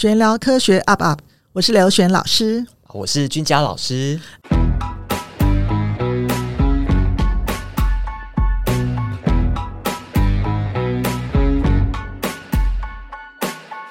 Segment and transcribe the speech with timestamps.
[0.00, 1.18] 玄聊科学 UP UP，
[1.52, 2.64] 我是刘璇老师，
[2.94, 4.18] 我是君佳老师。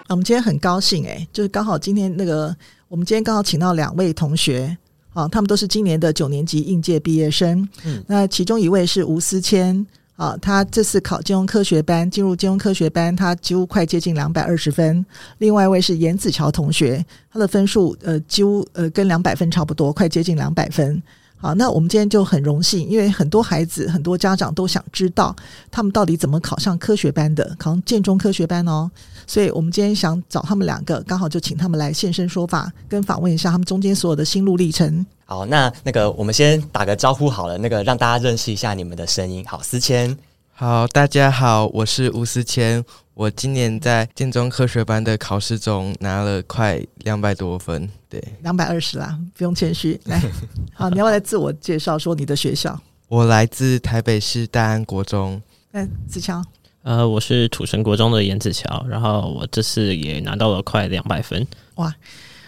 [0.07, 2.57] 我们今天很高兴哎，就是刚好今天那个，
[2.88, 4.76] 我们今天刚好请到两位同学，
[5.14, 7.70] 啊，他们都是今年的九年级应届毕业生。
[7.84, 9.86] 嗯，那其中一位是吴思谦。
[10.20, 15.05] 啊，他这次考金融科学班，进入金融科学班，他几乎快接近两百二十分。
[15.38, 21.02] 另外一位是严子乔同学，他的分数呃几乎呃跟两百分差不多，快接近两百分。
[21.38, 25.34] 好，那我们今天就很荣幸，因为很多孩子、很多家长都想知道
[25.71, 28.91] 他们到底怎么考上科学班的，考上建中科学班哦。
[29.29, 35.05] 所以我们今天想找他们两个，刚好就请他们来现身说法，跟访问一下他们中间所有的心路历程。
[35.23, 39.45] 好，那那个我们先打个招呼好了，那个让大家认识一下你们的声音。
[39.45, 40.17] 好，思谦。
[40.52, 42.83] 好，大家好，我是吴思谦。
[43.13, 49.99] 我今年在建中科学班的考试中拿了快两百多分，对，两百二十啦，不用谦虚。
[50.05, 50.19] 来，
[50.73, 52.81] 好，你要不要来自我介绍，说你的学校？
[53.08, 55.39] 我来自台北市大安国中。
[55.73, 56.43] 嗯，子乔，
[56.81, 61.45] 呃，我是土城国中的严子乔，然后我这次也拿到了快两百分。
[61.75, 61.94] 哇，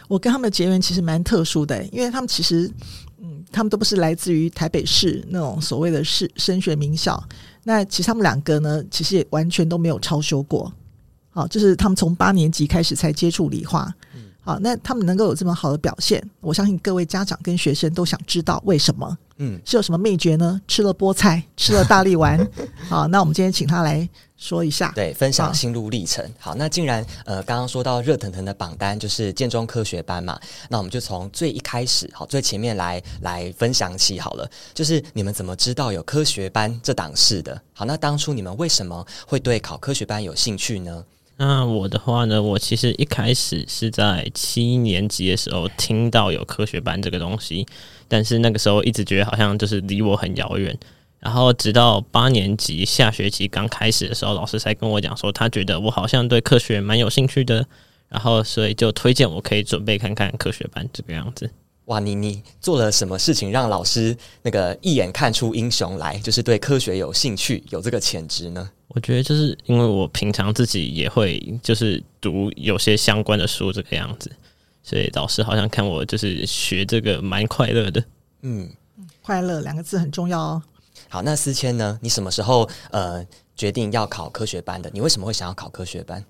[0.08, 2.72] 我跟他们的结缘其实蛮特殊的，因为他们其实，
[3.22, 7.22] 嗯，他们都不是来自于台北市那种所谓的市升学名校。
[7.64, 10.72] 那其实他们两个呢，其实也完全都没有超修过，
[11.30, 13.94] 好，就是他们从八年级开始才接触理化，
[14.44, 19.18] 好，那他们能够有这么好的表现，我相信各位家长跟学生都想知道为什么。
[19.38, 20.60] 嗯，是有什么秘诀呢？
[20.68, 22.40] 吃了菠菜，吃了大力丸。
[22.90, 26.24] 好，那我们今天请他来说一下，对，分享心路历程。
[26.40, 34.50] 好，那既然呃刚刚说到热腾腾的榜单就是建中科学班嘛，那我们就从最一开始，好，最前面来来分享起好了。
[34.74, 37.60] 就是你们怎么知道有科学班这档事的？
[37.74, 41.04] 好，那当初你们为什么会对考科学班有兴趣呢？
[41.44, 47.66] 那我的话呢，我其实一开始是在七年级的时候听到有科学班这个东西。
[48.08, 50.78] 但是那个时候一直觉得好像就是离我很遥远，
[51.20, 57.66] 然后直到八年级下学期刚开始的时候，老师才跟我讲说，他觉得我好像对科学蛮有兴趣的，
[58.08, 61.50] 然后所以就推荐我可以准备看看科学班这个样子。
[61.86, 68.70] 哇，你你做了什么事情让老师那个一眼看出英雄来，就是对科学有兴趣，有这个潜质呢？
[68.94, 74.32] 我觉得就是因为我平常自己也会就是读有些相关的书这个样子。
[74.84, 78.04] 所以老师好像看我就是学这个蛮快乐的，
[78.42, 78.68] 嗯，
[79.22, 80.64] 快乐两个字很重要哦。
[81.08, 82.00] 好，那思谦呢？
[82.02, 83.24] 你什么时候呃
[83.56, 84.90] 决定要考科学班的？
[84.92, 86.26] 你为什么会想要考科学班？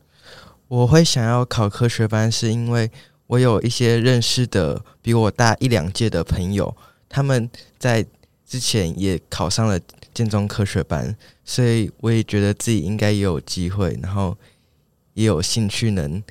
[0.67, 2.91] 我会想要考科学班，是因为
[3.27, 6.75] 我有一些认识的比我大一两届的朋友，
[7.07, 8.05] 他们在
[8.51, 9.79] 之前也考上了
[10.13, 14.37] 建中科学班，所以我也觉得自己应该也有机会，然后
[15.13, 16.21] 也有兴趣能。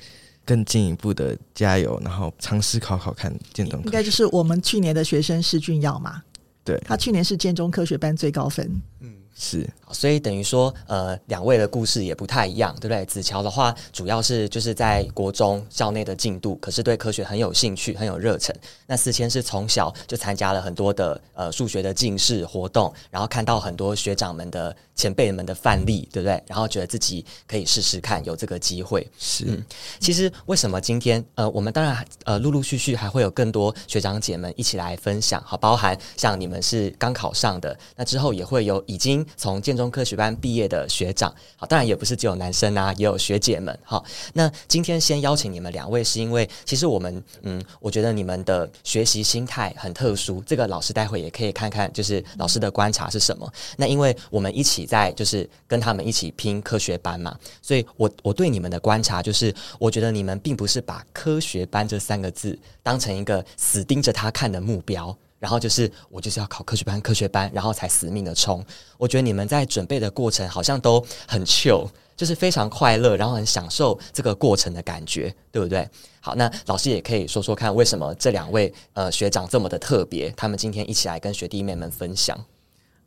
[0.43, 3.79] 更进一步的加油，然后尝试考考看建中。
[3.85, 6.21] 应该就是我们去年的学生施俊耀嘛？
[6.65, 8.81] 对，他去年是建中科学班最高分。
[8.99, 9.13] 嗯。
[9.33, 13.03] 是，所以等于说，呃，两位的故事也不太一样，对不对？
[13.05, 18.55] 子乔的话，主要是就是在国中校内的进度，可是对科学很有兴趣，很有热忱。
[18.85, 26.43] 那思谦是从小就参加了很多的呃数学的进士活动，然后看到很多学长们的前辈们的范例，对不对？
[26.45, 29.09] 然后觉得自己可以试试看，有这个机会。
[29.17, 29.63] 是，嗯，
[29.99, 39.25] 其实为什么今天呃，我们当然呃陆陆续续还会有更多学长姐们一起来分享，好，包含像你们是刚考上的，那之后也会有已经。
[39.35, 43.77] 从建中科学班毕业的学长，好，当然也不是只有男生啊，也有学姐们。
[43.83, 44.03] 好，
[44.33, 50.41] 那今天先邀请你们两位，是因为其实我们，嗯，我觉得你们的学习心态很特殊。
[50.45, 53.51] 这个老师待会也可以看看，就是老师的观察是什么。
[53.77, 65.15] 那因为我们一起在，就是跟他们一起拼科学班嘛，所以我我对你们的观察就是，我觉得你们并不是把科学班这三个字当成一个死盯着他看的目标。
[65.41, 68.63] 然后就是我就是要考科学班，科学班，然后才死命的冲。
[68.99, 75.89] 我觉得你们在准备的过程好像都很 chill，就是非常快乐，然后很享受这个过程的感觉，对不对？
[76.19, 80.29] 好，那老师也可以说说看，为什么这两位呃学长这么的特别？
[80.37, 82.37] 他们今天一起来跟学弟妹们分享。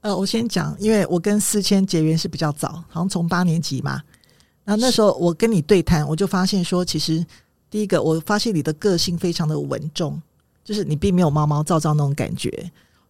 [0.00, 4.02] 呃，我先讲，因为我跟思谦结缘是比较早，好像从八年级嘛。
[4.64, 7.24] 然后那时候我跟你对谈，我就发现说，其实
[7.70, 10.20] 第一个，我发现你的个性非常的稳重。
[10.64, 12.50] 就是你并没有毛毛躁躁那种感觉。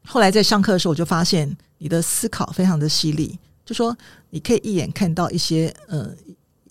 [0.04, 3.96] 后来在上课的时候，我就发现你的思考非常的犀利，就说
[4.30, 6.10] 你可以一眼看到一些呃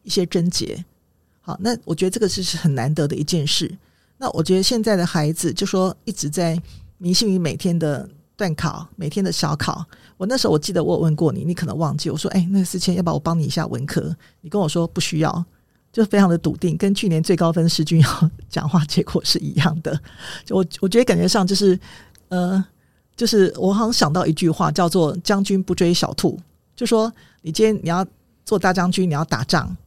[0.04, 0.84] 一些症结。
[1.42, 3.76] 好，那我觉得这个是是很难得的一件事。
[4.18, 6.62] 那我觉得现在的孩子就说一直在
[6.98, 8.08] 迷信于每天的
[8.38, 9.84] 段考、每天的小考。
[10.16, 12.10] 我那时候我记得我有问过你，你可能忘记。
[12.10, 15.46] 我说：“哎，那个思谦，要不要我帮你一下文科？”你跟我说不需要。
[15.94, 19.98] 就非常的笃定，跟去年最高分世均要讲话结果是一样的。
[20.44, 21.80] 就我我觉得感觉上就是，
[22.30, 22.66] 呃，
[23.16, 26.38] 就是我好像想到一句话，叫做“将军不追小兔”，
[26.76, 27.14] 就说
[27.44, 28.04] 你今天你要
[28.44, 29.78] 做大将军，你要打仗，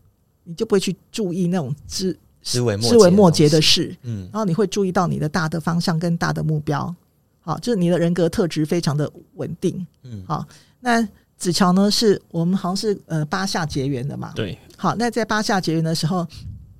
[0.44, 6.94] 你就不会去注意那种枝枝微枝微末节的事，嗯，然后你会注意到你的大的方向跟大的目标，
[7.40, 10.46] 好，就是你的人格特质非常的稳定，嗯，好，
[10.78, 11.02] 那
[11.36, 14.56] 子乔呢，是我们好像是呃八下结缘的嘛，对。
[14.76, 16.26] 好，那在八下结缘的时候，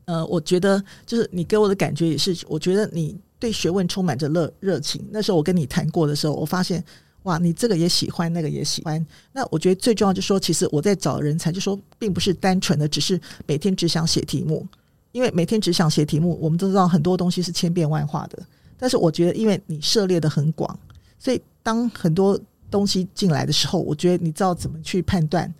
[0.04, 5.04] 呃，我觉得就是你给我的感觉也是，我觉得你对学问充满着热热情。
[5.10, 6.82] 那时候我跟你谈过的时候，我发现
[7.22, 9.04] 哇，你这个也喜欢，那个也喜欢。
[9.32, 14.66] 那我觉得最重要就是说，其实我在找人才，就说并不是单纯的只是每天只想写题目，
[15.12, 18.38] 因为每天只想写题目，我们都知道很多东西是千变万化的。
[18.78, 20.78] 但是我觉得，因为你涉猎的很广，
[21.18, 22.38] 所以当很多
[22.70, 25.52] 东西进来的时候，我觉得你知道怎么去判断，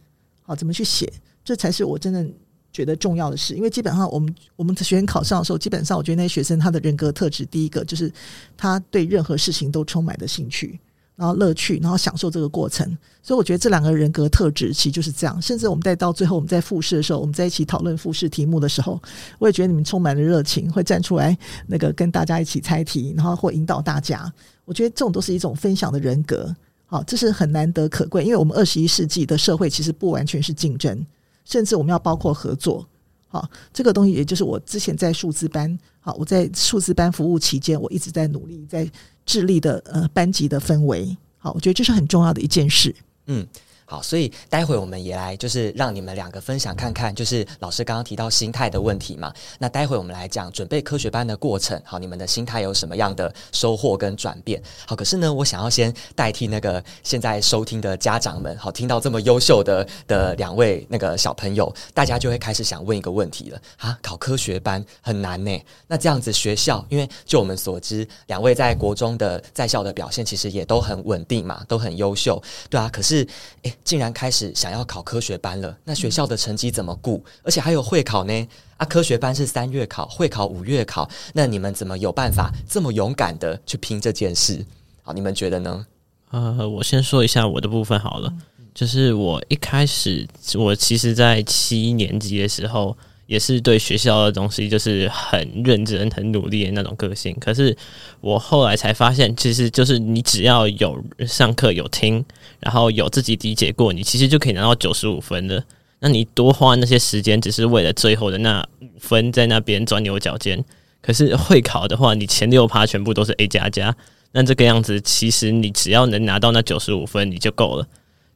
[0.43, 1.11] 好，怎么去写。
[1.47, 2.31] 这才是我真正
[2.73, 8.13] 觉得重要的事，因为基本上我们我们的学生考上的时候，基本上我觉得那些学生他的人格特质，第一个就是
[8.57, 10.79] 他对任何事情都充满了兴趣，
[11.15, 12.85] 然后乐趣，然后享受这个过程。
[13.23, 15.41] 所以我觉得这两个人格特质其实就是这样。
[15.41, 19.01] 甚至我们在到最后我们在复试的时候，我们在一起讨论复试题目的时候，
[19.39, 21.39] 我也觉得你们充满了热情，会站出来
[21.69, 24.31] 那个跟大家一起猜题，然后或引导大家。
[24.65, 26.55] 我觉得这种都是一种分享的人格，
[26.85, 28.23] 好，这是很难得可贵。
[28.25, 31.07] 因为我们二十一世纪的社会其实不完全是竞争。
[31.47, 32.87] 甚至我们要包括合作，
[33.29, 38.87] 好，这个东西也就是我之前在数字班，好，我在数字班服务期间，我一直在努力在
[39.25, 42.95] 致力的呃班级的氛围，好，我觉得这是很重要的一件事，
[43.27, 43.47] 嗯。
[43.89, 49.33] 好，所以待会我们也来，就是让你们两个分享看看，就是老师刚刚提到心态的问题嘛。
[49.61, 54.61] 那待会我们来讲准备科学班的过程，好，你们的心态有什么样的收获跟转变？
[54.89, 65.65] 好，可是呢，我想要先代替那个现在收听的家长们，好，听到这么优秀的的两位那个小朋友，大家就会开始想问一个问题了啊，考科学班很难呢？
[65.87, 72.91] 那这样子学校，因为就我们所知，两位在国中的在校的表现其实也都很稳定嘛，都很优秀，对啊。
[72.93, 73.25] 可是，
[73.63, 73.73] 诶。
[73.85, 77.25] 竟然开始想要考科学班了，那学校的成绩怎么顾？
[77.43, 78.49] 而且还有会考呢？
[78.77, 84.65] 啊，科学班是三月考，会考五月考，那你们怎么有办法这么勇敢的去拼这件事？
[85.03, 85.87] 好，你们觉得呢？
[86.31, 88.33] 呃，我先说一下我的部分好了，
[88.75, 92.97] 就是我一开始，我其实在七年级的时候。
[93.27, 97.37] 也是对学校的东西就是很认真、很努力的那种个性。
[97.41, 97.77] 可是
[98.21, 102.25] 我后来才发现，其实就是你只要有上课有听，
[102.61, 105.63] 然后有自己理解过，你其实就可以拿到九十五分的。
[105.99, 110.65] 那你多花那些时间，只是为了最后的那五分在那边钻牛角尖。
[111.03, 113.93] 可是会考的话，你前六趴全部都是 A 加加，
[114.33, 117.87] 那这个样子，其实你只要能拿到那九十五分，你就够了。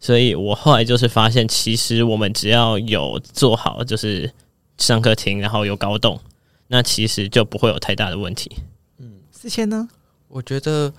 [0.00, 4.28] 所以我后来就是发现，其实我们只要有做好，就是。
[4.80, 6.18] 上课听，然后有搞懂，
[6.68, 8.50] 那其实就不会有太大的问题。
[8.96, 9.86] 嗯，四千呢？
[10.26, 10.92] 我觉得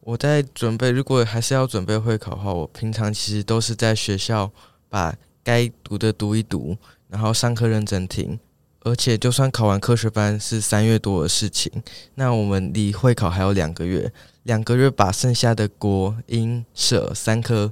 [0.00, 4.50] 我在准备，如果还是要准备会考的话，我平常其实都是在学校
[4.88, 5.14] 把
[5.44, 6.76] 该读的读一读，
[7.08, 8.40] 然后上课认真听。
[8.82, 11.70] 而且就算考完科学班是三月多的事情，
[12.14, 14.10] 那我们离会考还有两个月，
[14.44, 17.70] 两个月把剩下的国英社三科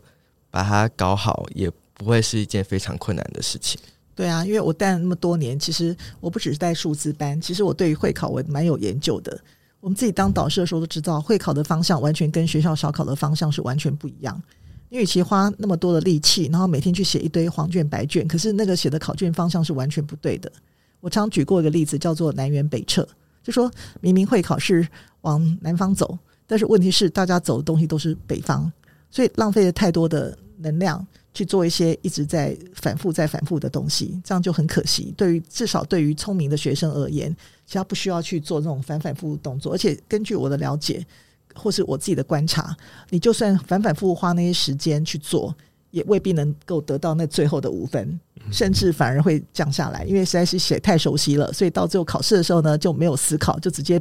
[0.51, 3.81] 把它搞好，也不会是一件非常困难的事情。
[4.19, 9.41] 对啊，因为我带了那么多年，其实我不只是带数字班，其实我对于会考我蛮有研究的。
[9.79, 14.43] 我们自己当导师的时候都知道，会考的方向完全跟学校小考的方向是完全不一样。
[14.89, 20.51] 你与其花那么多的力气，然后每天去写一堆黄卷白卷，可是那个写的考卷方向是完全不对的。
[20.99, 23.07] 我常举过一个例子，叫做南辕北辙，
[23.45, 23.71] 就说
[24.01, 24.85] 明明会考是
[25.21, 28.69] 往南方走，但是问题是大家走的东西都是北方，
[29.13, 31.07] 所以浪费了太多的能量。
[31.35, 35.15] 去做一些一直在反复在反复的东西，这样就很可惜。
[35.17, 37.31] 对于至少对于聪明的学生而言，
[37.65, 39.73] 其实他不需要去做这种反反复复动作。
[39.73, 41.07] 而且根据我的了解，
[41.55, 42.77] 或是我自己的观察，
[43.11, 45.55] 你就算反反复复花那些时间去做，
[45.91, 48.19] 也未必能够得到那最后的五分，
[48.51, 54.01] 甚至反而会降下来，因为实在是写太熟悉了，所以到最后考试的时候呢，就没有思考，就直接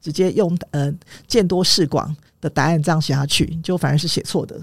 [0.00, 0.92] 直接用呃
[1.26, 4.60] 见多识广的答案这样写下去，就反而是写错的。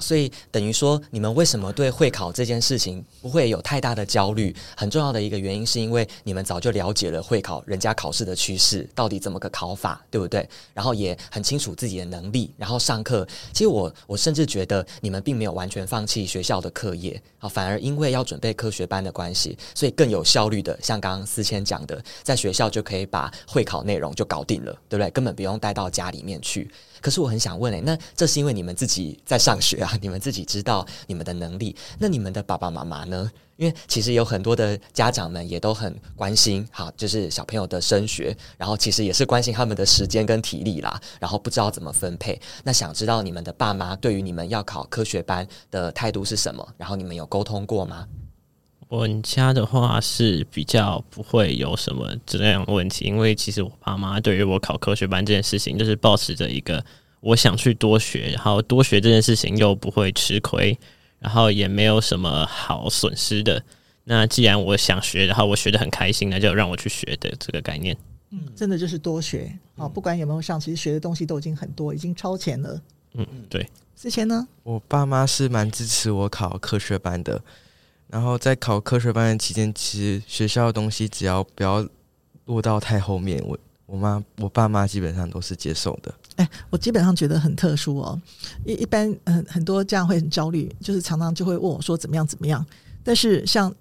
[0.00, 4.54] 所以等于说，你们为什么对会考这件事情不会有太大的焦虑？
[4.76, 10.48] 很重要的一个原因，是因为你们早就了解了会考人家考试的趋势，到底怎么个考法，对不对？
[10.74, 13.26] 然后也很清楚自己的能力，然后上课。
[13.52, 25.10] 其实我我甚至觉得你们并没有完全放弃学校的课业，啊，反而因为要准备科学班的关系，所以更有效率的，像刚刚思谦讲的，在学校就可以把会考内容就搞定了，对不对？
[25.10, 26.70] 根本不用带到家里面去。
[27.00, 29.92] 可是我很想问诶、那这是因为你们自己在上学啊？
[30.00, 31.74] 你们自己知道你们的能力。
[31.98, 33.30] 那你们的爸爸妈妈呢？
[33.56, 42.40] 因为其实有很多的家长们也都很关心，好，就是小朋友的升学，然后其实也是关心他们的时间跟体力啦，然后不知道怎么分配。
[42.62, 46.66] 那想知道你们的爸妈对于你们要考科学班的态度是什么？
[46.76, 48.06] 然后你们有沟通过吗？
[48.88, 56.82] 我们家的话是比较不会有什么这样的问题，因为其实我爸妈对于我考科学班这件事情，就是保持着一个
[57.20, 60.76] 我想去多学，然后多学这件事情又不会吃亏，
[61.18, 63.62] 然后也没有什么好损失的。
[64.04, 67.94] 那既然我想学，然后我学的很开心，那就让我去学的这个概念。
[68.30, 72.80] 嗯，真的就是多学啊，不管有没有上，其实学的东西都已经很多，已经超前了。
[73.12, 73.68] 嗯，对。
[73.94, 74.48] 之前呢？
[74.62, 77.42] 我爸妈是蛮支持我考科学班的。
[78.08, 81.86] 然后在考科学班的期间，其实学校的东西只要不要
[82.46, 86.14] 落到太后面，我我妈我爸妈基本上都是接受的。
[86.36, 88.20] 哎，我基本上觉得很特殊哦。
[88.64, 92.64] 一一般很很多家长会很焦虑，就是常常就会问我说怎么样怎么样。
[93.04, 93.74] 但是像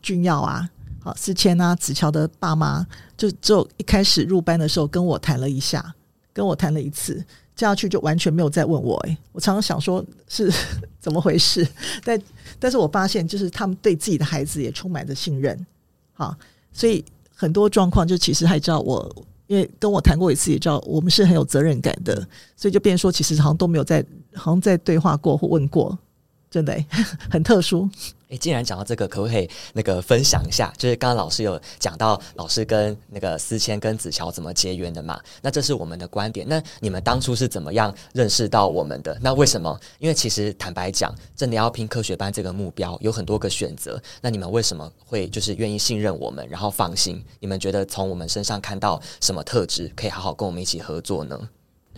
[0.00, 0.68] 君耀啊、
[1.00, 2.86] 好思谦啊、子乔的爸妈，
[3.16, 5.94] 就只有一开始入班的时候跟我谈了一下，
[6.32, 7.24] 跟我谈了一次。
[7.54, 10.50] 接下去就完全没有再问我诶，我常常想说是
[10.98, 11.66] 怎么回事，
[12.02, 12.20] 但
[12.58, 15.66] 但是我发现就是他们对自己的孩子也充满着信任，
[16.14, 16.34] 好，
[16.72, 17.04] 所以
[17.34, 24.04] 很多状况就其实还知道我，因为跟我谈过一次，也知道我们是很有责任感的，所以就变说其实好像都没有在
[24.34, 25.96] 好像在对话过或问过，
[26.50, 26.82] 真的
[27.30, 27.88] 很特殊。
[28.32, 30.72] 诶，既然讲到这个，可不可以那个分享一下？
[30.78, 35.20] 就是刚刚老师有讲到老师跟那个思谦跟子乔怎么结缘的嘛？
[35.42, 36.46] 那这是我们的观点。
[36.48, 39.14] 那你们当初是怎么样认识到我们的？
[39.20, 39.78] 那为什么？
[39.98, 44.02] 因为其实坦白讲，真的要拼科学班这个目标，有很多个选择。
[44.22, 47.22] 那你们为什么会就是愿意信任我们，然后放心？
[47.38, 51.38] 你们觉得从我们身上看到什么特质，可以好好跟我们一起合作呢？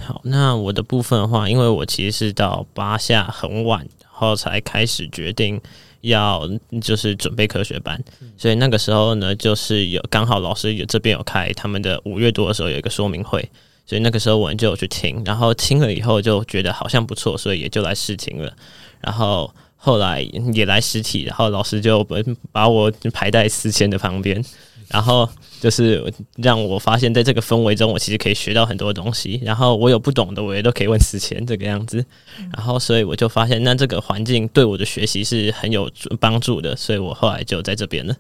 [0.01, 5.61] 好，那我的部分的话，因为我其实是到八下很晚，然后才开始决定。
[6.05, 6.49] 要
[6.81, 8.03] 就是准备科学班，
[8.37, 13.49] 所以那个时候呢，就是有刚好老师有这边有开他们的五月多的时候有一个说明会，
[13.87, 18.53] 所以那个时候我们就有去听，然后听了以后就觉得好像不错，所以也就来试听了，
[19.01, 20.21] 然后后来
[20.53, 22.07] 也来实体，然后老师就
[22.53, 24.45] 把我排在四千的旁边。
[24.89, 25.29] 然后
[25.61, 29.41] 就是让我发现，在这个氛围中，我其实可以学到很多东西。
[29.43, 32.05] 然后我有不懂的，我也都可以问思谦这个样子。
[32.53, 36.77] 然后所以我就发现，那这个环境对我的学习是很有帮助的。
[36.77, 38.15] 所以我后来就在这边了。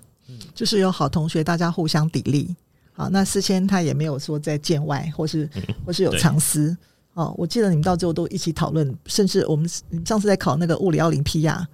[0.54, 2.48] 就是有好同学，大家互相砥砺。
[2.92, 5.48] 好，那思谦他也没有说在见外，或是
[5.84, 6.76] 或是有藏私。
[7.12, 11.66] 哦，我记得你们到最后都一起讨论，甚至我们你们上次在考那个物理奥林匹亚。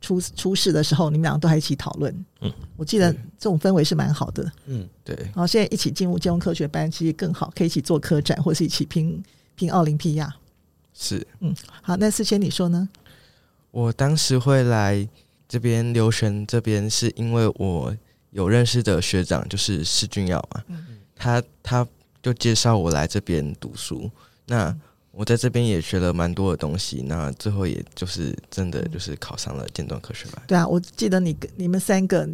[0.00, 2.24] 出出事的时候，你们两个都还一起讨论。
[2.40, 4.50] 嗯，我记得这种氛围是蛮好的。
[4.66, 5.16] 嗯，对。
[5.16, 9.22] 然后现在一起进入金融科学班，其实更好，可以一起做科展，或是一起拼
[9.54, 10.34] 拼奥林匹亚。
[10.94, 11.96] 是，嗯，好。
[11.96, 12.88] 那思谦你说呢？
[13.70, 15.06] 我当时会来
[15.48, 17.96] 这边留学，这边是因为我
[18.30, 20.64] 有认识的学长，就是施俊耀嘛。
[20.68, 21.86] 嗯，他他
[22.22, 24.10] 就介绍我来这边读书。
[24.46, 24.74] 那
[25.18, 30.40] 我在这边也学了蛮多的东西，那最后也就是真的就是考上了建中科学班。
[30.46, 32.26] 对啊，我记得你你们三个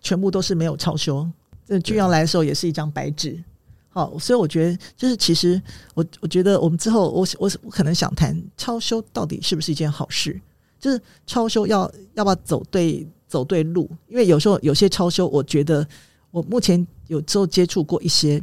[0.00, 1.28] 全部都是没有超修，
[1.66, 3.42] 这君耀来的时候也是一张白纸。
[3.88, 5.60] 好，所以我觉得就是其实
[5.94, 10.40] 我我觉得我们之后我我我可能想谈超修到底是不是一件好事？
[10.78, 13.90] 就是超修要要不要走对走对路？
[14.06, 15.84] 因为有时候有些超修，我觉得
[16.30, 18.40] 我目前有时候接触过一些。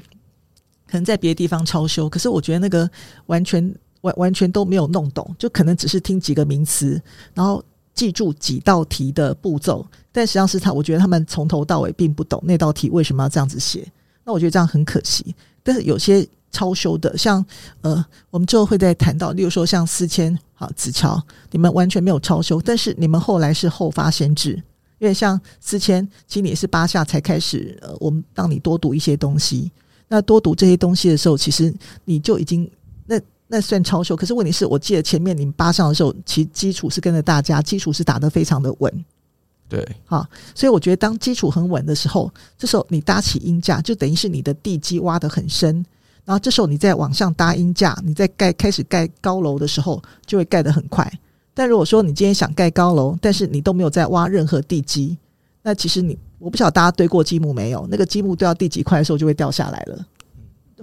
[0.91, 2.89] 可能在别的地方超修，可是我觉得那个
[3.27, 7.01] 完全完完全都没有弄懂，就可能只是听几个名词，
[7.33, 13.89] 然后记住几道题的步骤，但实际上是他，我觉得他们从头到尾并不懂那道题为什么要这样子写，
[14.25, 15.33] 那我觉得这样很可惜。
[15.63, 17.45] 但是有些超修的，像
[17.79, 21.21] 呃，我们之后会再谈到，例如说像思谦、好子乔，
[21.51, 24.61] 你们完全没有超修，但是你们后来是后发先至，
[24.99, 29.71] 因为像思谦，其实你是八下才开始，呃，我们让你多读一些东西。
[30.13, 32.69] 那多读这些东西的时候，其实你就已经
[33.05, 34.13] 那那算超秀。
[34.13, 39.05] 可是问题是我记得前面你们八上的时候，其基础是跟着大家，基础是打得非常的稳。
[39.69, 45.73] 对，好，所以我觉得当基础很稳的时候，这时候你搭起鹰架，就等于是你的地基挖得很深。
[46.25, 51.09] 然后这时候你再往上搭鹰架，你在盖开始盖高楼的时候，就会盖得很快。
[51.53, 55.17] 但如果说你今天想盖高楼，但是你都没有在挖任何地基，
[55.63, 56.17] 那其实你。
[56.41, 57.87] 我不晓得大家堆过积木没有？
[57.91, 60.05] 那个积木堆到第几块的时候就会掉下来了，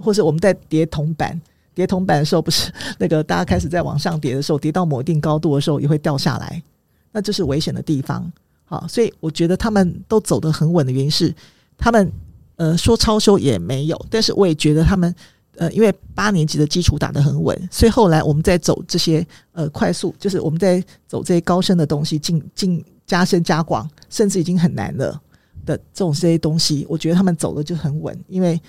[0.01, 1.39] 或是我们在叠铜板，
[1.75, 6.63] 叠铜板的时候不是那个大家开始在往上叠的时候，叠到某一定高度的时候也会掉下来，
[7.11, 8.31] 那这是危险的地方。
[8.63, 11.33] 好，所以我觉得他们都走得很稳的原因是，
[11.77, 12.09] 他们
[12.55, 15.13] 呃说超修也没有，但是我也觉得他们
[15.57, 25.19] 呃，因为八年级的基础打得很稳，所以后来我们在走这些呃快速，就是我们在走这些高深的东西，进进加深加广，甚至已经很难了
[25.69, 28.59] 的这种这些东西，我觉得他们走的就很稳，因为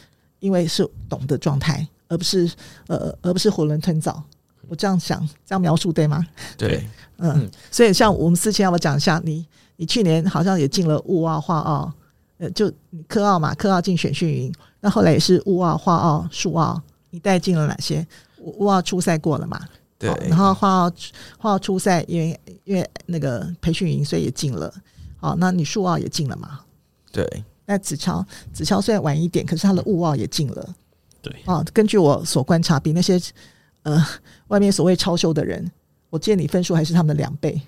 [0.40, 2.50] 因为是懂的状态，而不是
[2.88, 4.22] 呃而不是囫囵吞枣。
[4.68, 6.24] 我这样想，这样描述对吗？
[6.56, 9.20] 对，嗯，所以像我们思前，要不要讲一下？
[9.24, 9.44] 你
[9.76, 11.92] 你去年好像也进了物奥、化奥，
[12.38, 12.70] 呃，就
[13.08, 14.52] 科奥嘛，科奥进选训营。
[14.80, 16.80] 那后来也是物奥、化奥、数奥，
[17.10, 18.06] 你带进了哪些？
[18.38, 19.60] 物奥初赛过了嘛？
[19.98, 20.08] 对。
[20.28, 20.92] 然后化奥
[21.36, 24.72] 化奥初赛，因为因为那个培训营，所以也进了。
[25.16, 26.60] 好，那你数奥也进了嘛？
[27.12, 27.44] 对。
[27.66, 30.74] 那子乔子乔虽然晚一点，可是他的物奥也进了。
[31.22, 31.34] 对。
[31.44, 33.20] 啊，根据我所观察，比那些
[33.82, 34.04] 呃
[34.48, 35.70] 外面所谓超秀的人，
[36.08, 37.60] 我见你分数还是他们的两倍。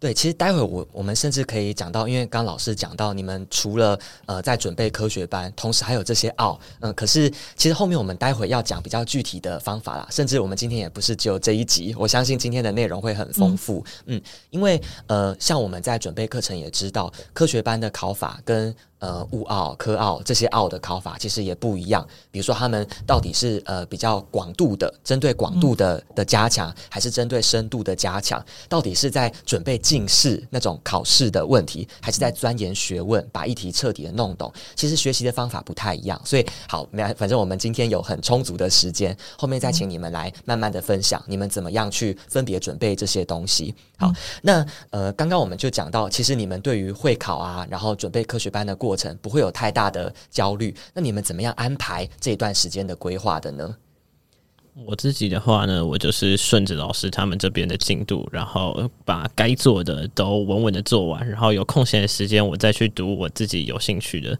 [0.00, 18.74] 对，其实待会我我们甚至可以讲到，因为刚刚老师讲到，你们除了呃在准备科学班，同时还有这些奥，嗯，可是其实后面我们待会要讲比较具体的方法啦，甚至我们今天也不是只有这一集，我相信今天的内容会很丰富，嗯，嗯，因为呃像我们在准备课程也知道，科学班的考法跟。
[19.00, 22.06] 呃，物奥、科奥这些奥的考法其实也不一样。
[22.30, 28.44] 比如说，他们到底是呃比较广度的，针对广度的的加强，还是针对深度的加强？
[28.68, 34.52] 到底是在准备进士那种考试的问题，还是在钻研学问，把议题彻底的弄懂？
[34.74, 36.20] 其实学习的方法不太一样。
[36.24, 43.74] 所以，好，那反正我们今天有很充足的时间，后面再请你们来慢慢的分享，你们怎么样去分别准备这些东西。
[43.96, 44.12] 好，
[44.42, 53.76] 那呃，刚刚我们就讲到，其实你们对于会考啊，然后准备科学班的过过程不会有太大的焦虑，那你们怎么样安排这段时间的规划的呢？
[54.86, 64.38] 我自己的话呢，我就是顺着老师他们这边的进度，然后把该做的都稳稳的做完，然后有空闲的时间我再去读我自己有兴趣的。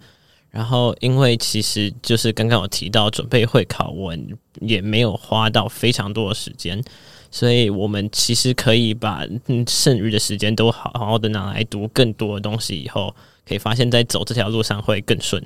[0.48, 4.16] 然后因为其实就是刚刚有提到准备会考，我
[4.60, 6.82] 也没有花到非常多的时间。
[7.30, 9.22] 所以我们其实可以把
[9.66, 13.14] 剩余的时间都好好的拿来读更多的东西，以后
[13.48, 15.44] 可以发现，在走这条路上会更顺。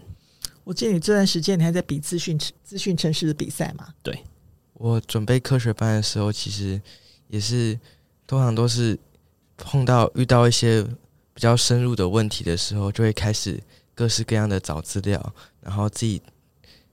[0.65, 3.89] 我记得你这段时间你还在比资讯资讯城市的比赛嘛？
[4.03, 4.23] 对，
[4.75, 6.81] 我准备科学班的时候，其实
[7.29, 7.79] 也是
[8.27, 8.99] 通常都是
[9.57, 10.83] 碰到遇到一些
[11.33, 13.59] 比较深入的问题的时候，就会开始
[13.95, 16.21] 各式各样的找资料，然后自己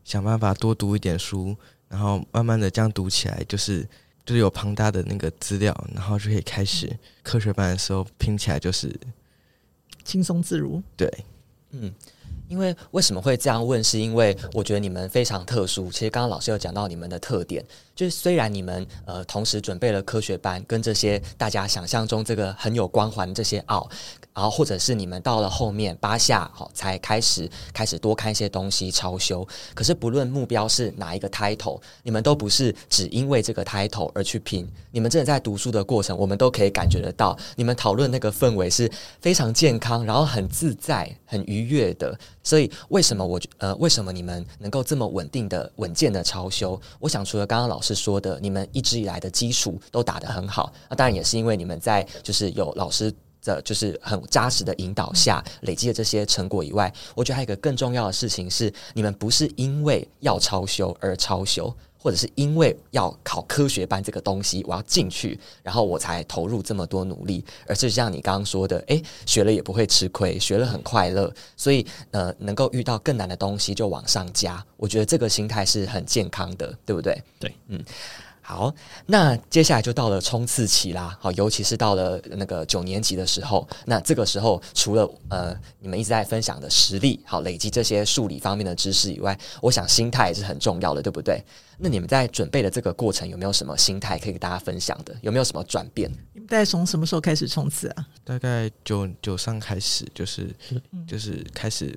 [0.04, 1.56] 想办法多读一点书，
[1.88, 3.88] 然后慢慢的这样读起来，就是。
[4.26, 6.88] 就是有庞大的那个资料，然后就可以开始
[7.24, 8.94] 科学班的时候拼起来，就是
[10.10, 10.82] 轻松自如。
[10.98, 11.08] 对，
[11.70, 11.94] 嗯。
[12.50, 13.82] 因为为什么会这样问？
[13.82, 15.90] 是因为我觉得你们非常特殊。
[15.90, 17.64] 其实刚刚老师有讲到你们的特点，
[17.96, 23.88] 就是虽然你们呃同时准备了科学班，跟这些大家想象中这个很有光环这些奥，
[24.34, 29.48] 然后或者是你们到了后面八下好才开始开始多看一些东西超修。
[29.74, 34.68] 可是不论目标是哪一个 title，你们都不是只因为这个 title 而去拼。
[34.92, 42.18] 你们真的在读书的过程，我们都可以感觉得到，你们讨论那个氛围是非常健康，然后很自在、很愉悦的。
[42.50, 46.82] 所以，为什么我呃，为什么你们能够这么稳定的、稳健的超修？
[46.98, 61.72] 我想，除了刚刚老师说的，你们一直以来的基础都打得很好，那当然也是因为你们在就是有老师的，就是很扎实的引导下累积的这些成果以外，我觉得还有一个更重要的事情是，你们不是因为要超修而超修。
[62.02, 77.22] 或者是因为要考科学班这个东西，我要进去，然后我才投入这么多努力，而是像你刚刚说的，诶，学了也不会吃亏，学了很快乐，所以呃，能够遇到更难的东西就往上加，我觉得这个心态是很健康的，对不对？
[77.40, 77.84] 对，嗯。
[78.50, 78.74] 好，
[79.06, 81.16] 那接下来就到了冲刺期啦。
[81.22, 91.40] 好，尤其是到了那个九年级的时候，那这个时候除了呃你们一直在分享的实力，好累积这些数理方面的知识以外，我想心态也是很重要的，对不对？
[91.78, 95.16] 那你们在准备的这个过程有没有什么心态可以给大家分享的？
[95.22, 96.12] 有没有什么转变？
[96.34, 98.08] 你们大概从什么时候开始冲刺啊？
[98.24, 100.50] 大概九九上开始，就是
[101.08, 101.96] 就是开始。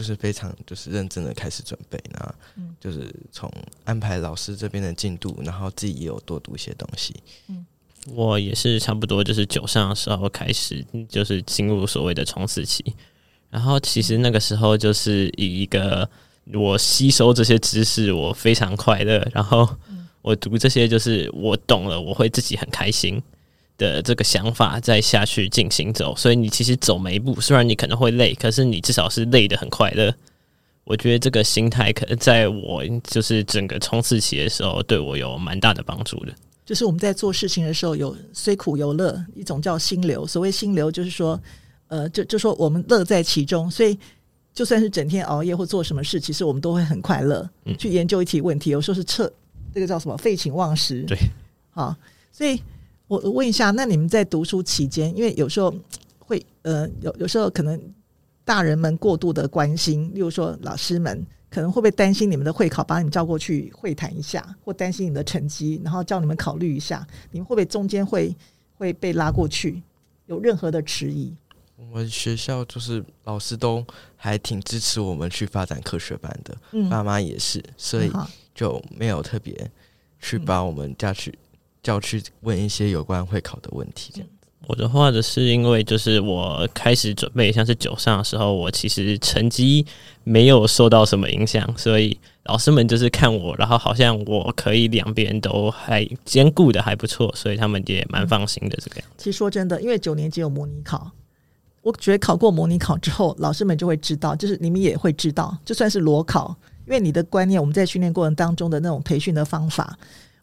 [0.00, 2.34] 就是非常就是认真的开始准备，那
[2.80, 3.52] 就是从
[3.84, 7.14] 安排老师这边的进度，然后自己也有多读一些东西。
[7.48, 7.66] 嗯，
[8.14, 12.82] 我也是差不多就是九上的时候开始，就是进入所谓的冲刺期。
[13.50, 16.08] 然后其实那个时候就是以一个
[16.54, 19.18] 我吸收这些知识，我非常快乐。
[19.34, 19.68] 然后
[20.22, 23.22] 我读这些就是我懂了，我会自己很开心。
[23.80, 30.14] 的这个想法再下去进行走，所以你其实走每一步，虽然你可能会累，可是你至少是累得很快乐。
[30.84, 36.34] 我觉得这个心态可能在我就是整个冲刺期的时候，对我有蛮大的帮助的。
[36.66, 40.26] 就是我们在做事情的时候，有虽苦犹乐，一种叫心流。
[40.26, 41.40] 所谓心流，就是说，
[41.88, 43.70] 呃，就就说我们乐在其中。
[43.70, 43.98] 所以
[44.52, 48.70] 就算是整天熬夜或做什么事，其实我们都会很快乐，嗯、去研究一题问题。
[48.70, 49.32] 有时候是彻
[49.72, 51.02] 这个叫什么废寝忘食。
[51.08, 51.16] 对，
[51.70, 51.94] 好，
[52.32, 52.60] 所以
[53.10, 55.74] 我问一下，那你们在读书期间，因为有时候
[56.20, 57.76] 会呃有有时候可能
[58.44, 68.32] 大人们过度的关心，例如说老师们可能会不会担心你们的会考，把你们叫过去会谈一下，或担心你的成绩，然后叫你们考虑一下，你们会不会中间会
[68.76, 69.82] 会被拉过去，
[70.26, 71.34] 有任何的迟疑？
[71.74, 78.12] 我们学校就是老师都还挺支持我们去发展科学班的，嗯，爸妈也是，所以
[78.54, 79.68] 就没有特别
[80.20, 81.36] 去把我们叫去
[81.82, 84.12] 叫去问一些有关会考的问题。
[84.14, 89.86] 这样子，我的话的是因为就是我开始准备像是九上的时候，我其实成绩
[90.24, 99.24] 没有受到什么影响，所以老师们就是看我，然后好像我可以两边都还兼顾的还不错，所以他们也蛮放心的这个样子。
[99.24, 101.10] 其实说真的，因为九年级有模拟考。
[101.82, 106.54] 我觉得考过模拟考之后，老师们就会知道，就是你们也会知道，就算是裸考，
[106.86, 109.98] 因为你的观念，我们在训练过程当中的那种培训的方法，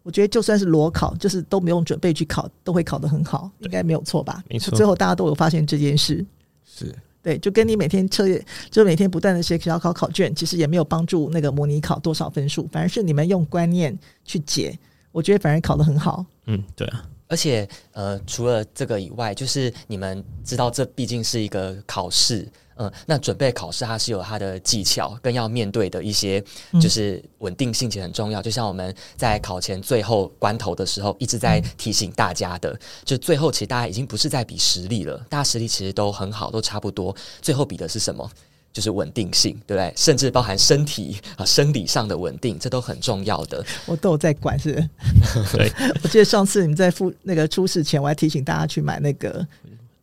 [0.07, 4.41] 我觉得就算是裸考，就是都不用准备去考，都会考得很好，应该没有错吧？
[4.49, 4.73] 没错。
[4.73, 6.25] 最后大家都有发现这件事，
[6.63, 8.41] 是对，就跟你每天彻夜，
[8.71, 14.79] 就每天不断的写小考考卷，其实也没有帮助那个模拟考多少分数，反而是你们用观念去解，
[15.11, 16.25] 我觉得反而考得很好。
[16.45, 17.03] 嗯，对啊。
[17.27, 26.41] 而且，呃，除了这个以外，就是你们知道，这毕竟是一个考试，嗯、呃，那准备考试它是有它的技巧，更要面对的一些，
[26.81, 28.41] 就是稳定性其实很重要。
[28.41, 38.29] 嗯、就像我们在考前最后关头的时候，一直在提醒大家的，就最后其实大家已经不是在比实力了，大家实力其实都很好，都差不多，最后比的是什么？
[38.77, 39.91] 就是稳定性，对不对？
[39.95, 43.65] 甚至包含身体啊、生理上的稳定，这都很重要的。
[43.87, 44.73] 我都有在管，是。
[45.51, 45.71] 对，
[46.03, 49.47] 我记得上次你们在复那个出事前，我还提醒大家去买那个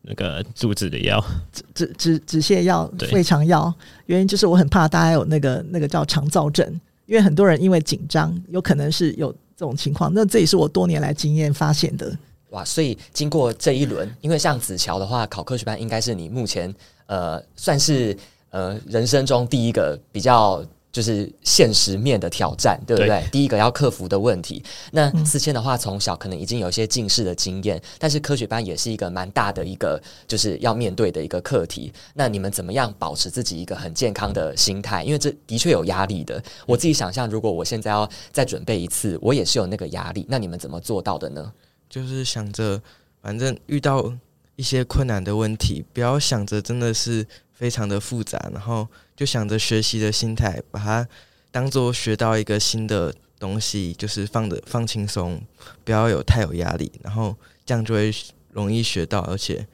[0.02, 1.24] 那个肚子的药，
[1.72, 3.72] 止止止泻药、胃肠药。
[4.06, 6.68] 原因就是我很怕大家有那个那个叫肠燥症，
[7.06, 10.10] 因为很多人因为紧张，有可能是有这种情况。
[10.12, 12.12] 那这也是我多年来经验发现的。
[12.50, 16.74] 哇，所以经过这一轮，因为像子乔的话，考科学班应该是你目前
[17.06, 18.16] 呃算是。
[18.54, 23.08] 呃，人生中第一个比较就是现实面的挑战，对不对？
[23.08, 24.62] 对，第一个要克服的问题。
[24.92, 31.92] 那思谦的话，从小可能已经有一些近视的经验，但是科学班也是一个蛮大的一个就是要面对的一个课题。
[32.14, 35.02] 那你们怎么样保持自己一个很健康的心态？
[35.02, 36.40] 因为这的确有压力的。
[36.64, 40.24] 我自己想象，如果我现在要再准备一次，我也是有那个压力。
[40.28, 41.52] 那你们怎么做到的呢？
[41.90, 42.80] 就是想着，
[43.20, 44.14] 反正遇到
[44.56, 47.26] 一些困难的问题，不要想着真的是。
[47.54, 51.06] 非常的复杂，然后就想着学习的心态，把它
[51.52, 55.40] 当做学到一个新的东西，就是放的放轻松，
[55.84, 58.12] 不要有太有压力，然后这样就会
[58.50, 59.64] 容易学到，而且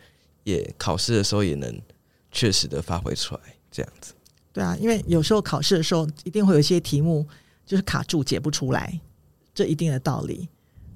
[0.45, 1.81] 也考试的时候也能
[2.31, 3.40] 确实的发挥出来，
[3.71, 4.12] 这样子。
[4.53, 7.27] 对啊，因为有时候考试的时候一定会有一些题目
[7.64, 9.01] 就是卡住解不出来，
[9.55, 10.51] 这一定的道理。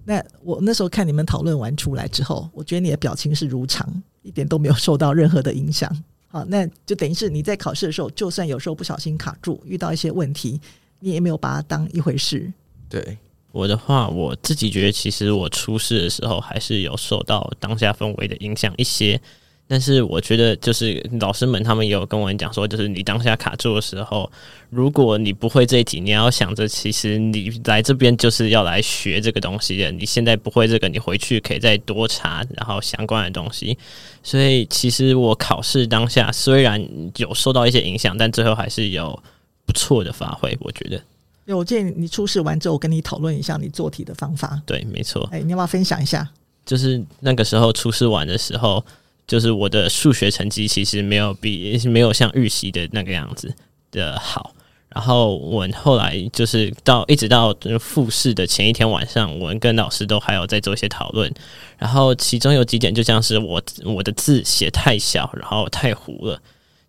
[0.05, 5.91] 那我那时候看你们讨论完出来之后，我觉得你的表情是如常，一点都没有受到任何的影响。
[6.29, 10.61] 好，那就等于是你在考试的时候，就算有时候不小心卡住，遇到一些问题，
[11.01, 12.53] 你也没有把它当一回事。
[12.89, 13.17] 对
[13.53, 19.21] 我的话，我自己觉得，其实我出事的时候还是有受到当下氛围的影响一些。
[19.67, 24.31] 但是我觉得，就是老师们他们也有跟我讲说，就是你当下卡住的时候，
[24.69, 29.91] 如果你不会这一题，你要想着，其实你来这边就是要来学这个东西的。
[29.91, 33.77] 你现在不会这个，你回去可以再多查，然后相关的东西。
[34.23, 39.19] 所以，其实我考试当下虽然有受到一些影响，但最后还是有
[39.65, 40.55] 不错的发挥。
[40.61, 41.03] 我觉得，
[41.47, 44.61] 有我建议你出试完之后，我跟你讨论一下你做题的方法。
[44.67, 45.27] 对，没错。
[45.33, 46.29] 哎，你要不要分享一下？
[46.67, 48.85] 就是那个时候出试完的时候。
[49.27, 53.55] 就是我的数学成绩其实没有比没有像预习的那个样子
[53.91, 54.55] 的好，
[54.89, 61.33] 然后我后来就是到一直到复试的前一天晚上，我们跟老师都还有在做一些讨论，
[61.79, 66.41] 然后其中有几点就像是我我的字写太小，然后太糊了。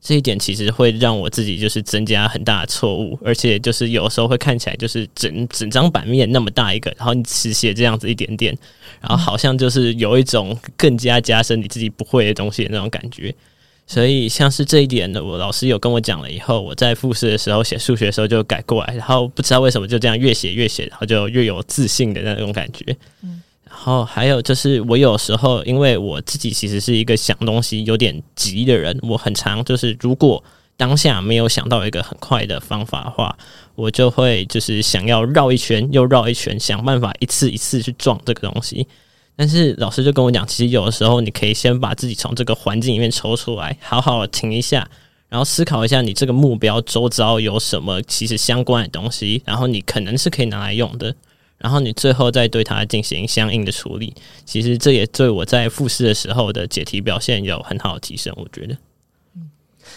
[0.05, 8.55] 这一点其实会让我自己就是增加很大的错误，而且就是有时候会看起来就是整整张版面那么大一个，然后你只写这样子一点点，
[9.01, 13.33] 然后好像就是有一种更加加深你自己不会的东西的那种感觉。
[13.87, 22.95] 所以像是这一点呢，我老师有跟我讲了以后，我在复试的时候写数学的时候就改过来，然后不知道为什么就这样越写越写，然后就越有自信的那种感觉。
[23.23, 23.41] 嗯。
[23.67, 30.43] 然后还有就是，我有时候因为我自己其实是一个想东西有点急的人，我很常就是如果
[30.77, 33.37] 当下没有想到一个很快的方法的话，
[33.75, 38.87] 我就会就是想要绕一圈又绕一圈，想办法一次一次去撞这个东西。
[39.37, 44.87] 但是老师就跟我讲，其实有的时候你可以先把自己从这个环境里面抽出来，好好停一下，
[45.27, 51.13] 然后思考一下你这个目标周遭有什么其实相关的东西，然后你可能是可以拿来用的，
[51.57, 54.13] 然后你最后再对它进行相应的处理。
[54.45, 58.77] 其实这也对我在复试的时候的解题表现有很好的提升，我觉得。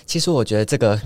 [0.07, 0.99] 其实我觉得这个。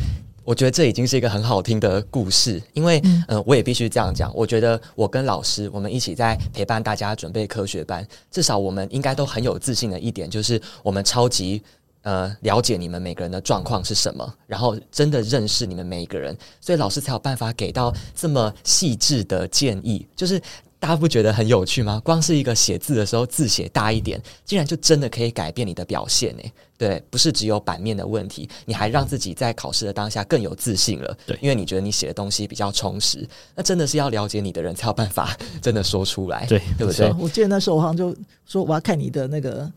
[0.44, 4.28] 我觉得这已经是一个很好听的故事，因为，嗯、呃，我也必须这样讲。
[4.34, 11.62] 我觉得我跟老师，我们一起在陪伴大家准备科学班，至少我们应该都很有自信的一点，就是我们超级
[12.02, 20.40] 呃了解你们每个人的状况是什么，然后真的认识你们每一个人，所以老师才有办法给到这么细致的建议，就是。
[20.82, 22.02] 大家不觉得很有趣吗？
[22.04, 26.42] 光是一个写字的时候，字写大一点，竟然就真的可以改变你的表现呢？
[26.76, 31.16] 对，不是只有版面的问题，你还让自己在考试的当下更有自信了。
[31.24, 33.24] 对，因为你觉得你写的东西比较充实。
[33.54, 37.12] 那真的是要了解你的人才有办法真的说出来，对，对不对？
[37.12, 38.12] 我记得那时候我好像就
[38.44, 39.70] 说我要看你的那个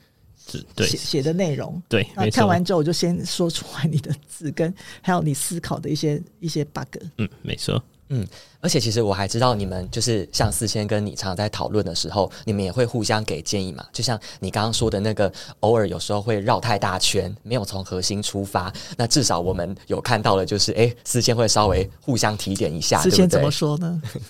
[0.78, 6.98] 写写的内容，对，那看完之后我就先说出来你的字跟还有你思考的一些一些 bug。
[7.18, 7.82] 嗯，没错。
[8.10, 8.24] 嗯，
[8.60, 13.84] 而且其实我还知道你们就是像四千跟你常常在讨论的时候，你们也会互相给建议嘛。
[13.92, 15.32] 就像你刚刚说的那个，
[15.62, 18.72] 偶尔有时候会绕太大圈，没有从核心出发。
[18.96, 23.02] 那至少我们有看到的就是，哎，四千会稍微互相提点一下。
[23.02, 24.00] 四千怎么说呢？
[24.14, 24.22] 嗯，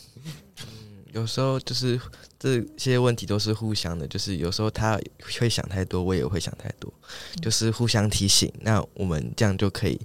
[1.11, 1.99] 有时候就是
[2.45, 4.99] 这些问题都是互相的，就是有时候他
[5.39, 6.93] 会想太多，我也会想太多，
[7.41, 8.51] 就是互相提醒。
[8.61, 9.99] 那我们这样就可以。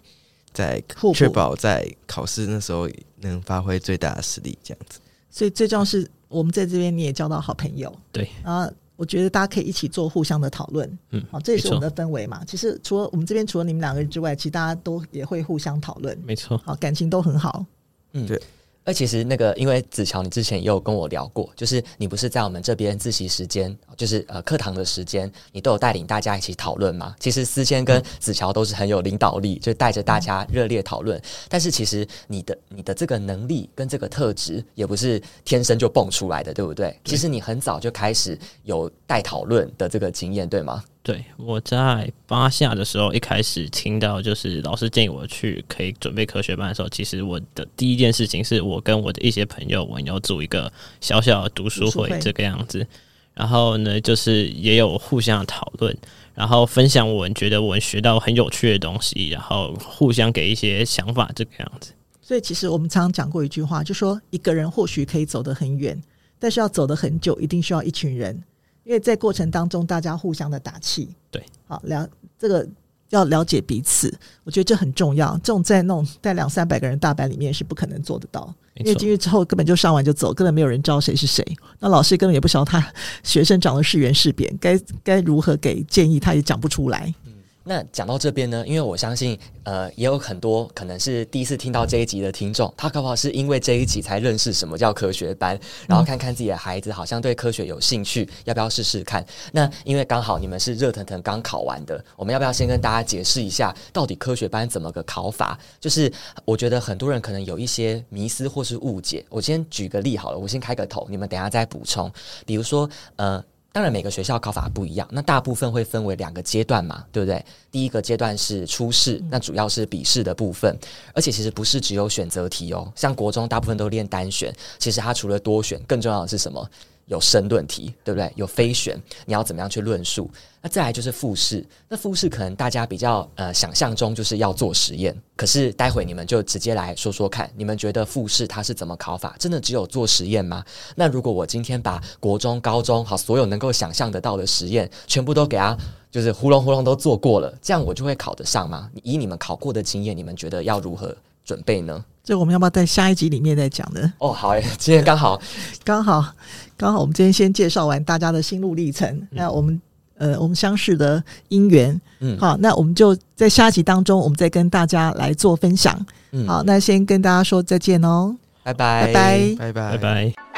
[0.53, 0.83] 在
[1.15, 2.89] 确保在考试那时候
[3.21, 4.99] 能发挥最大的实力，这样子。
[5.31, 8.29] 所以最重要是我们在这边你也交到好朋友，对。
[8.43, 12.45] 啊我觉得大家可以一起做互相的讨论，嗯，好，这也是我们的氛围嘛。
[12.45, 16.59] 其实除了我们这边除了你们两个人之外，其实大家都也会互相讨论，没错。
[16.59, 17.65] 好，感情都很好，
[18.13, 18.43] 嗯，对。
[18.85, 27.15] 而其实那个，因为子乔，你之前也有跟我聊过，就是你不是在我们这边自习时间，就是呃课堂的时间，你都有带领大家一起讨论嘛？
[27.21, 31.21] 其实思谦跟子乔都是很有领导力，就带着大家热烈讨论。
[31.49, 36.99] 但是其实你的你的这个能力跟这个特质，也不是天生就蹦出来的，对不对？
[37.05, 40.83] 其实你很早就开始有带讨论的这个经验，对吗？
[41.03, 52.87] 对，我在八下的时候，一开始听到就是老师建议我去可以准备科学班的时候，其实我的第一件事情是我跟我的一些朋友，我们要组一个小小的读书会这个样子。
[53.33, 55.97] 然后呢，就是也有互相讨论，
[56.35, 61.93] 然后分享我们觉得我们学到很有趣的东西，然后互相给一些想法这个样子。
[62.21, 65.99] 所以其实我们常常讲过一句话，就说一个人或许可以走得很远，
[66.39, 68.43] 但是要走得很久，一定需要一群人。
[68.91, 72.67] 因为在过程当中，大家互相的打气，对，好了，这个
[73.11, 75.33] 要了解彼此，我觉得这很重要。
[75.45, 81.47] 这种在那种在两三百个人大班里面是不可能做得到，因为进去之后根本就上完就走，根本没有人知道谁是谁。
[81.79, 82.85] 那老师根本也不晓得他
[83.23, 87.15] 学生长得是圆是扁，该该如何给建议，他也讲不出来。
[87.63, 99.25] 那讲到这边呢，因为我相信，呃，也有很多可能是第一次听到这一集的听众，他可不好是因为这一集才认识什么叫科学班，然后看看自己的孩子好像对科学有兴趣，要不要试试看？
[99.53, 105.59] 那因为刚好你们是热腾腾刚考完的，我们要不要先跟大家解释一下，到底科学班怎么个考法？
[105.79, 106.11] 就是
[106.47, 112.11] 我觉得很多人可能有一些迷思或是误解，我先举个例好了，我先开个头，你们等一下再补充。
[112.47, 113.45] 比如说，呃。
[113.73, 117.45] 当然，每个学校考法不一样，那大部分会分为两个阶段嘛，对不对？
[117.71, 120.77] 第一个阶段是初试，那主要是笔试的部分，
[121.15, 126.69] 而且其实不是只有选择题哦，像国中大部分都练单选，其实它除了多选，更重要的是什么？
[127.11, 128.33] 有申论题，对不对？
[128.37, 128.97] 有非选，
[129.27, 130.31] 你要怎么样去论述？
[130.63, 139.35] 那再来就是复试，那复试可能大家比较呃想象中就是要做实验，可是待会你们就直接来说说看，你们觉得复试它是怎么考法？
[139.41, 140.65] 真的只有做实验吗？
[140.95, 145.77] 那如果我今天把国中、高中好所有能够想象得到的实验全部都给他，
[146.13, 148.89] 就是呼隆呼隆都做过了，这样我就会考得上吗？
[149.03, 151.17] 以你们考过的经验，你们觉得要如何
[151.51, 152.05] 准备呢？
[152.23, 154.13] 这我们要不要在下一集里面再讲呢？
[154.19, 155.41] 哦，好耶，今天刚好
[155.83, 156.25] 刚好
[156.79, 159.81] 刚好，我们今天先介绍完大家的心路历程，嗯、那我们。
[160.21, 165.99] 呃，我们相识的因缘，嗯，好，那我们就在下集当中，我们再跟大家来做分享。
[166.33, 170.50] 嗯，好，那先跟大家说再见哦，拜拜，拜拜，拜拜，拜拜。